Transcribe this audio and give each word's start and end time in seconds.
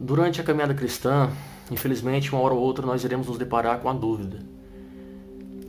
Durante 0.00 0.40
a 0.40 0.44
caminhada 0.44 0.74
cristã, 0.74 1.28
infelizmente, 1.70 2.32
uma 2.32 2.40
hora 2.40 2.54
ou 2.54 2.60
outra 2.60 2.86
nós 2.86 3.02
iremos 3.02 3.26
nos 3.26 3.36
deparar 3.36 3.80
com 3.80 3.88
a 3.88 3.92
dúvida. 3.92 4.38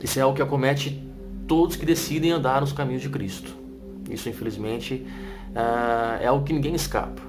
Isso 0.00 0.20
é 0.20 0.24
o 0.24 0.32
que 0.32 0.40
acomete 0.40 1.02
todos 1.48 1.74
que 1.74 1.84
decidem 1.84 2.30
andar 2.30 2.60
nos 2.60 2.72
caminhos 2.72 3.02
de 3.02 3.08
Cristo. 3.08 3.52
Isso, 4.08 4.28
infelizmente, 4.28 5.04
é 6.20 6.26
algo 6.28 6.44
que 6.44 6.52
ninguém 6.52 6.74
escapa. 6.74 7.20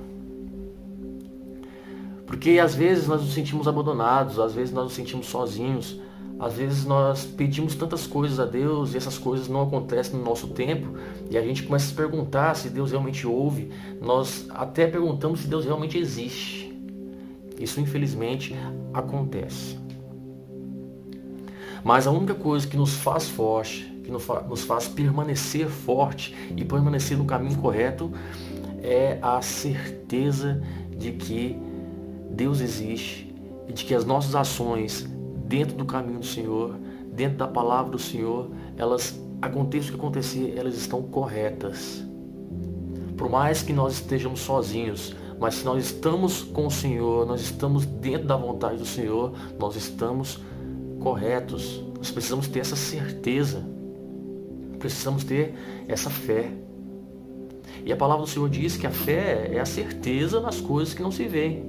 Porque 2.28 2.60
às 2.60 2.76
vezes 2.76 3.08
nós 3.08 3.22
nos 3.22 3.34
sentimos 3.34 3.68
abandonados, 3.68 4.40
às 4.40 4.54
vezes 4.54 4.72
nós 4.72 4.84
nos 4.86 4.94
sentimos 4.94 5.26
sozinhos, 5.26 6.00
às 6.40 6.54
vezes 6.54 6.86
nós 6.86 7.26
pedimos 7.26 7.76
tantas 7.76 8.08
coisas 8.08 8.40
a 8.40 8.46
Deus 8.46 8.94
e 8.94 8.98
essas 8.98 9.18
coisas 9.18 9.48
não 9.48 9.64
acontecem 9.64 10.18
no 10.18 10.24
nosso 10.24 10.48
tempo 10.50 10.98
e 11.30 11.38
a 11.38 11.42
gente 11.42 11.64
começa 11.64 11.86
a 11.86 11.90
se 11.90 11.96
perguntar 11.96 12.56
se 12.56 12.70
Deus 12.70 12.92
realmente 12.92 13.28
ouve. 13.28 13.72
Nós 14.00 14.46
até 14.50 14.88
perguntamos 14.88 15.42
se 15.42 15.48
Deus 15.48 15.66
realmente 15.66 15.98
existe. 15.98 16.71
Isso 17.64 17.80
infelizmente 17.80 18.56
acontece. 18.94 19.78
Mas 21.84 22.06
a 22.06 22.12
única 22.12 22.36
coisa 22.36 22.68
que 22.68 22.78
nos 22.78 22.96
faz 22.96 23.30
forte, 23.30 23.84
que 24.04 24.12
nos 24.12 24.64
faz 24.64 24.88
permanecer 24.88 25.68
forte 25.68 26.36
e 26.56 26.64
permanecer 26.64 27.18
no 27.18 27.26
caminho 27.26 27.58
correto 27.58 28.12
é 28.82 29.18
a 29.22 29.42
certeza 29.42 30.62
de 30.96 31.12
que 31.12 31.58
Deus 32.32 32.62
existe 32.62 33.34
e 33.68 33.74
de 33.74 33.86
que 33.86 33.94
as 33.94 34.06
nossas 34.06 34.36
ações 34.36 35.08
dentro 35.46 35.76
do 35.76 35.86
caminho 35.86 36.20
do 36.20 36.26
Senhor, 36.26 36.76
dentro 37.14 37.38
da 37.38 37.48
palavra 37.48 37.92
do 37.92 38.00
Senhor, 38.00 38.50
elas 38.78 39.20
aconteça 39.42 39.88
o 39.88 39.92
que 39.92 39.98
acontecer, 39.98 40.54
elas 40.56 40.76
estão 40.76 41.02
corretas. 41.02 42.04
Por 43.18 43.30
mais 43.30 43.62
que 43.62 43.74
nós 43.74 43.94
estejamos 43.94 44.40
sozinhos, 44.40 45.16
mas 45.42 45.56
se 45.56 45.66
nós 45.66 45.84
estamos 45.84 46.44
com 46.44 46.68
o 46.68 46.72
Senhor, 46.72 47.26
nós 47.26 47.42
estamos 47.42 47.84
dentro 47.84 48.28
da 48.28 48.36
vontade 48.36 48.78
do 48.78 48.86
Senhor, 48.86 49.34
nós 49.58 49.76
estamos 49.76 50.40
corretos. 51.00 51.84
Nós 51.98 52.12
precisamos 52.12 52.48
ter 52.48 52.60
essa 52.60 52.76
certeza. 52.76 53.66
Precisamos 54.78 55.24
ter 55.24 55.56
essa 55.88 56.12
fé. 56.12 56.52
E 57.84 57.92
a 57.92 57.98
palavra 57.98 58.24
do 58.24 58.30
Senhor 58.30 58.48
diz 58.52 58.78
que 58.78 58.86
a 58.86 58.92
fé 58.92 59.50
é 59.52 59.60
a 59.60 59.66
certeza 59.66 60.40
nas 60.40 60.62
coisas 60.62 60.94
que 60.94 61.02
não 61.02 61.12
se 61.12 61.28
veem. 61.28 61.66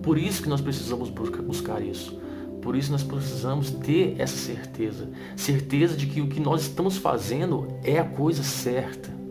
Por 0.00 0.16
isso 0.16 0.40
que 0.40 0.48
nós 0.48 0.60
precisamos 0.60 1.10
buscar 1.10 1.82
isso. 1.82 2.16
Por 2.62 2.76
isso 2.76 2.92
nós 2.92 3.02
precisamos 3.02 3.72
ter 3.72 4.14
essa 4.18 4.36
certeza. 4.36 5.10
Certeza 5.34 5.96
de 5.96 6.06
que 6.06 6.20
o 6.20 6.28
que 6.28 6.38
nós 6.38 6.62
estamos 6.62 6.96
fazendo 6.96 7.66
é 7.82 7.98
a 7.98 8.04
coisa 8.04 8.44
certa. 8.44 9.23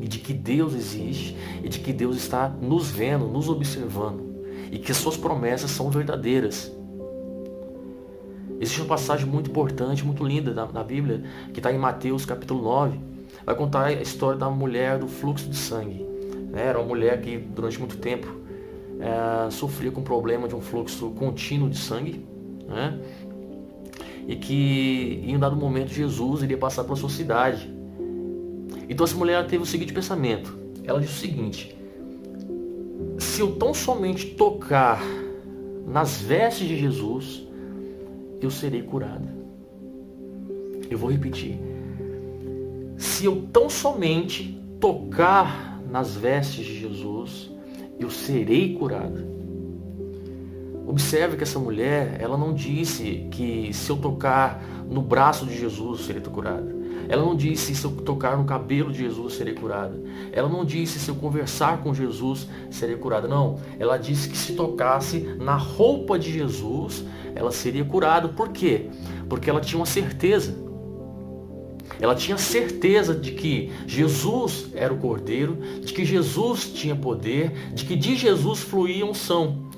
E 0.00 0.08
de 0.08 0.18
que 0.18 0.32
Deus 0.32 0.74
existe. 0.74 1.36
E 1.62 1.68
de 1.68 1.78
que 1.78 1.92
Deus 1.92 2.16
está 2.16 2.48
nos 2.48 2.90
vendo, 2.90 3.26
nos 3.26 3.48
observando. 3.48 4.44
E 4.70 4.78
que 4.78 4.92
as 4.92 4.98
suas 4.98 5.16
promessas 5.16 5.70
são 5.70 5.90
verdadeiras. 5.90 6.72
Existe 8.60 8.80
uma 8.80 8.88
passagem 8.88 9.26
muito 9.26 9.50
importante, 9.50 10.04
muito 10.04 10.24
linda 10.24 10.52
na, 10.52 10.66
na 10.66 10.84
Bíblia, 10.84 11.24
que 11.52 11.60
está 11.60 11.72
em 11.72 11.78
Mateus 11.78 12.24
capítulo 12.24 12.62
9. 12.62 12.98
Vai 13.44 13.54
contar 13.54 13.86
a 13.86 13.92
história 13.92 14.38
da 14.38 14.50
mulher 14.50 14.98
do 14.98 15.08
fluxo 15.08 15.48
de 15.48 15.56
sangue. 15.56 16.06
Era 16.52 16.78
uma 16.78 16.88
mulher 16.88 17.20
que 17.20 17.38
durante 17.38 17.78
muito 17.78 17.96
tempo 17.96 18.26
é, 19.00 19.50
sofria 19.50 19.90
com 19.90 20.02
problema 20.02 20.46
de 20.46 20.54
um 20.54 20.60
fluxo 20.60 21.10
contínuo 21.12 21.70
de 21.70 21.78
sangue, 21.78 22.24
né? 22.68 23.00
e 24.26 24.36
que 24.36 25.22
em 25.26 25.36
um 25.36 25.38
dado 25.38 25.56
momento 25.56 25.92
Jesus 25.92 26.42
iria 26.42 26.58
passar 26.58 26.84
pela 26.84 26.96
sua 26.96 27.08
cidade. 27.08 27.79
Então 28.90 29.04
essa 29.04 29.16
mulher 29.16 29.46
teve 29.46 29.62
o 29.62 29.66
seguinte 29.66 29.92
pensamento: 29.92 30.58
ela 30.84 31.00
disse 31.00 31.14
o 31.14 31.20
seguinte, 31.20 31.76
se 33.18 33.40
eu 33.40 33.54
tão 33.54 33.72
somente 33.72 34.26
tocar 34.34 35.00
nas 35.86 36.20
vestes 36.20 36.66
de 36.66 36.76
Jesus, 36.76 37.46
eu 38.40 38.50
serei 38.50 38.82
curada. 38.82 39.32
Eu 40.90 40.98
vou 40.98 41.10
repetir. 41.10 41.56
Se 42.98 43.24
eu 43.24 43.46
tão 43.52 43.70
somente 43.70 44.60
tocar 44.80 45.80
nas 45.88 46.16
vestes 46.16 46.64
de 46.64 46.80
Jesus, 46.80 47.50
eu 47.98 48.10
serei 48.10 48.74
curada. 48.74 49.39
Observe 50.90 51.36
que 51.36 51.44
essa 51.44 51.56
mulher, 51.56 52.16
ela 52.18 52.36
não 52.36 52.52
disse 52.52 53.28
que 53.30 53.72
se 53.72 53.88
eu 53.90 53.96
tocar 53.96 54.60
no 54.90 55.00
braço 55.00 55.46
de 55.46 55.56
Jesus, 55.56 56.00
serei 56.00 56.20
curada. 56.20 56.74
Ela 57.08 57.24
não 57.24 57.36
disse 57.36 57.76
se 57.76 57.84
eu 57.84 57.92
tocar 57.92 58.36
no 58.36 58.42
cabelo 58.42 58.90
de 58.90 58.98
Jesus, 58.98 59.34
serei 59.34 59.54
curada. 59.54 60.02
Ela 60.32 60.48
não 60.48 60.64
disse 60.64 60.98
se 60.98 61.08
eu 61.08 61.14
conversar 61.14 61.80
com 61.80 61.94
Jesus, 61.94 62.48
serei 62.72 62.96
curada. 62.96 63.28
Não. 63.28 63.60
Ela 63.78 63.98
disse 63.98 64.28
que 64.28 64.36
se 64.36 64.54
tocasse 64.54 65.20
na 65.38 65.54
roupa 65.54 66.18
de 66.18 66.32
Jesus, 66.32 67.04
ela 67.36 67.52
seria 67.52 67.84
curada. 67.84 68.26
Por 68.26 68.48
quê? 68.48 68.90
Porque 69.28 69.48
ela 69.48 69.60
tinha 69.60 69.78
uma 69.78 69.86
certeza 69.86 70.68
ela 72.00 72.14
tinha 72.14 72.38
certeza 72.38 73.14
de 73.14 73.32
que 73.32 73.70
Jesus 73.86 74.70
era 74.74 74.92
o 74.92 74.96
Cordeiro, 74.96 75.58
de 75.84 75.92
que 75.92 76.02
Jesus 76.02 76.64
tinha 76.72 76.96
poder, 76.96 77.52
de 77.74 77.84
que 77.84 77.94
de 77.94 78.16
Jesus 78.16 78.60
fluía 78.60 79.04
unção. 79.04 79.69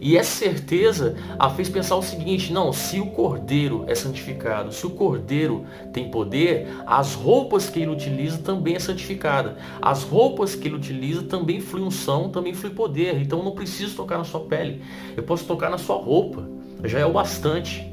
E 0.00 0.16
essa 0.16 0.30
certeza 0.30 1.14
a 1.38 1.50
fez 1.50 1.68
pensar 1.68 1.96
o 1.96 2.02
seguinte: 2.02 2.52
não, 2.52 2.72
se 2.72 2.98
o 2.98 3.06
cordeiro 3.06 3.84
é 3.86 3.94
santificado, 3.94 4.72
se 4.72 4.86
o 4.86 4.90
cordeiro 4.90 5.66
tem 5.92 6.10
poder, 6.10 6.68
as 6.86 7.14
roupas 7.14 7.68
que 7.68 7.80
ele 7.80 7.90
utiliza 7.90 8.38
também 8.38 8.76
é 8.76 8.78
santificada. 8.78 9.58
As 9.80 10.02
roupas 10.02 10.54
que 10.54 10.66
ele 10.66 10.76
utiliza 10.76 11.24
também 11.24 11.60
flui 11.60 11.82
unção, 11.82 12.30
também 12.30 12.54
flui 12.54 12.72
poder. 12.72 13.20
Então 13.20 13.40
eu 13.40 13.44
não 13.44 13.52
preciso 13.52 13.94
tocar 13.94 14.16
na 14.16 14.24
sua 14.24 14.40
pele, 14.40 14.82
eu 15.14 15.22
posso 15.22 15.44
tocar 15.44 15.70
na 15.70 15.78
sua 15.78 15.96
roupa. 15.96 16.48
Já 16.82 17.00
é 17.00 17.04
o 17.04 17.12
bastante. 17.12 17.86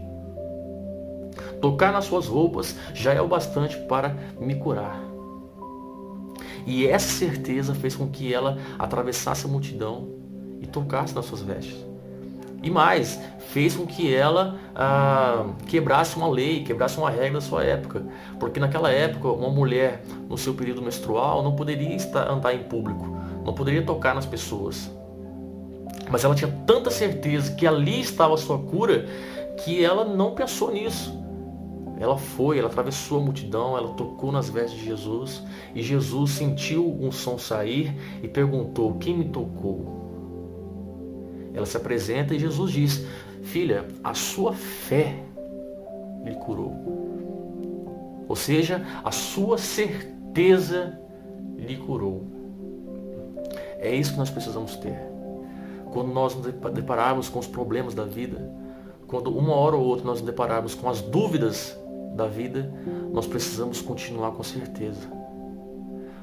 Tocar 1.62 1.92
nas 1.92 2.06
suas 2.06 2.28
roupas 2.28 2.76
já 2.94 3.14
é 3.14 3.22
o 3.22 3.28
bastante 3.28 3.76
para 3.80 4.16
me 4.40 4.56
curar. 4.56 5.04
E 6.66 6.86
essa 6.88 7.08
certeza 7.08 7.74
fez 7.74 7.96
com 7.96 8.08
que 8.08 8.34
ela 8.34 8.58
atravessasse 8.78 9.46
a 9.46 9.50
multidão 9.50 10.10
e 10.62 10.68
tocasse 10.68 11.16
nas 11.16 11.26
suas 11.26 11.42
vestes. 11.42 11.88
E 12.62 12.70
mais, 12.70 13.20
fez 13.50 13.76
com 13.76 13.86
que 13.86 14.14
ela 14.14 14.60
ah, 14.76 15.46
quebrasse 15.68 16.16
uma 16.18 16.28
lei, 16.28 16.64
quebrasse 16.64 16.98
uma 16.98 17.10
regra 17.10 17.34
da 17.34 17.42
sua 17.42 17.64
época. 17.64 18.04
Porque 18.40 18.60
naquela 18.60 18.92
época, 18.92 19.28
uma 19.30 19.50
mulher 19.50 20.04
no 20.28 20.38
seu 20.38 20.54
período 20.54 20.82
menstrual 20.82 21.44
não 21.44 21.56
poderia 21.56 21.96
estar, 21.96 22.30
andar 22.30 22.54
em 22.54 22.64
público, 22.64 23.18
não 23.46 23.54
poderia 23.54 23.84
tocar 23.84 24.16
nas 24.16 24.26
pessoas. 24.26 24.92
Mas 26.10 26.24
ela 26.24 26.36
tinha 26.36 26.52
tanta 26.66 26.90
certeza 26.90 27.54
que 27.54 27.68
ali 27.68 28.02
estava 28.02 28.34
a 28.34 28.38
sua 28.38 28.58
cura 28.60 29.06
que 29.64 29.84
ela 29.84 30.06
não 30.06 30.34
pensou 30.34 30.72
nisso. 30.72 31.18
Ela 32.00 32.18
foi, 32.18 32.60
ela 32.60 32.68
atravessou 32.68 33.20
a 33.20 33.24
multidão, 33.24 33.76
ela 33.76 33.90
tocou 33.94 34.32
nas 34.32 34.50
vestes 34.50 34.80
de 34.80 34.86
Jesus 34.86 35.44
e 35.74 35.82
Jesus 35.82 36.32
sentiu 36.32 36.96
um 37.02 37.12
som 37.12 37.38
sair 37.40 37.96
e 38.22 38.28
perguntou: 38.28 38.96
Quem 39.00 39.18
me 39.18 39.26
tocou? 39.26 39.97
Ela 41.58 41.66
se 41.66 41.76
apresenta 41.76 42.36
e 42.36 42.40
Jesus 42.40 42.72
diz: 42.72 43.06
Filha, 43.42 43.88
a 44.04 44.14
sua 44.14 44.54
fé 44.54 45.24
lhe 46.24 46.36
curou. 46.36 48.26
Ou 48.28 48.36
seja, 48.36 48.86
a 49.04 49.12
sua 49.12 49.58
certeza 49.58 51.00
lhe 51.58 51.76
curou. 51.78 52.28
É 53.80 53.96
isso 53.96 54.12
que 54.12 54.20
nós 54.20 54.30
precisamos 54.30 54.76
ter. 54.76 55.00
Quando 55.92 56.14
nós 56.14 56.36
nos 56.36 56.46
depararmos 56.74 57.28
com 57.28 57.40
os 57.40 57.48
problemas 57.48 57.96
da 57.96 58.06
vida, 58.06 58.52
quando 59.08 59.36
uma 59.36 59.54
hora 59.54 59.76
ou 59.76 59.84
outra 59.84 60.06
nós 60.06 60.20
nos 60.20 60.30
depararmos 60.30 60.76
com 60.76 60.88
as 60.88 61.02
dúvidas 61.02 61.76
da 62.14 62.28
vida, 62.28 62.72
nós 63.12 63.26
precisamos 63.26 63.82
continuar 63.82 64.32
com 64.34 64.44
certeza. 64.44 65.08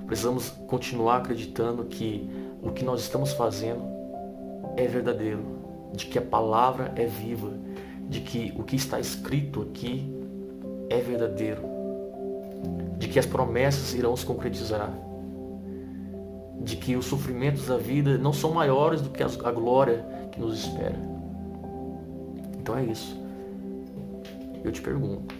Precisamos 0.06 0.50
continuar 0.68 1.16
acreditando 1.16 1.84
que 1.86 2.30
o 2.62 2.70
que 2.70 2.84
nós 2.84 3.00
estamos 3.00 3.32
fazendo 3.32 3.94
é 4.76 4.86
verdadeiro, 4.86 5.42
de 5.92 6.06
que 6.06 6.18
a 6.18 6.22
palavra 6.22 6.92
é 6.96 7.06
viva, 7.06 7.52
de 8.08 8.20
que 8.20 8.52
o 8.56 8.62
que 8.62 8.76
está 8.76 8.98
escrito 8.98 9.62
aqui 9.62 10.12
é 10.90 10.98
verdadeiro, 11.00 11.62
de 12.98 13.08
que 13.08 13.18
as 13.18 13.26
promessas 13.26 13.94
irão 13.94 14.16
se 14.16 14.26
concretizar, 14.26 14.92
de 16.60 16.76
que 16.76 16.96
os 16.96 17.06
sofrimentos 17.06 17.66
da 17.66 17.76
vida 17.76 18.16
não 18.18 18.32
são 18.32 18.52
maiores 18.52 19.00
do 19.00 19.10
que 19.10 19.22
a 19.22 19.52
glória 19.52 20.04
que 20.32 20.40
nos 20.40 20.64
espera. 20.64 20.96
Então 22.58 22.76
é 22.76 22.84
isso. 22.84 23.16
Eu 24.64 24.72
te 24.72 24.80
pergunto, 24.80 25.34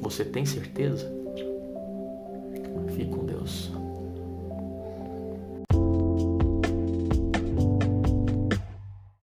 você 0.00 0.24
tem 0.24 0.44
certeza? 0.44 1.10
Fique 2.94 3.10
com 3.10 3.24
Deus. 3.24 3.70